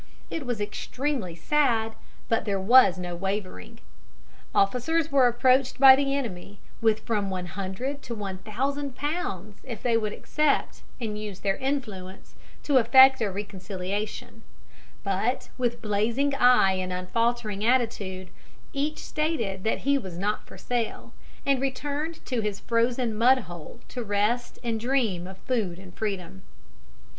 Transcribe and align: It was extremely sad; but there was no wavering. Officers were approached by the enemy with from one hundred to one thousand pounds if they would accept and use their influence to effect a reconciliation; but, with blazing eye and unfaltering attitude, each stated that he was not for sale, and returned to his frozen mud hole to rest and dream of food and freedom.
It 0.31 0.47
was 0.47 0.59
extremely 0.59 1.35
sad; 1.35 1.93
but 2.27 2.43
there 2.45 2.59
was 2.59 2.97
no 2.97 3.15
wavering. 3.15 3.79
Officers 4.55 5.11
were 5.11 5.27
approached 5.27 5.79
by 5.79 5.95
the 5.95 6.15
enemy 6.15 6.57
with 6.81 7.01
from 7.01 7.29
one 7.29 7.45
hundred 7.45 8.01
to 8.05 8.15
one 8.15 8.39
thousand 8.39 8.95
pounds 8.95 9.59
if 9.63 9.83
they 9.83 9.97
would 9.97 10.11
accept 10.11 10.81
and 10.99 11.19
use 11.19 11.41
their 11.41 11.57
influence 11.57 12.33
to 12.63 12.77
effect 12.77 13.21
a 13.21 13.29
reconciliation; 13.31 14.41
but, 15.03 15.49
with 15.59 15.83
blazing 15.83 16.33
eye 16.33 16.71
and 16.73 16.91
unfaltering 16.91 17.63
attitude, 17.63 18.31
each 18.73 19.05
stated 19.05 19.63
that 19.65 19.81
he 19.81 19.99
was 19.99 20.17
not 20.17 20.47
for 20.47 20.57
sale, 20.57 21.13
and 21.45 21.61
returned 21.61 22.25
to 22.25 22.41
his 22.41 22.59
frozen 22.59 23.15
mud 23.15 23.37
hole 23.41 23.79
to 23.89 24.01
rest 24.03 24.57
and 24.63 24.79
dream 24.79 25.27
of 25.27 25.37
food 25.37 25.77
and 25.77 25.93
freedom. 25.93 26.41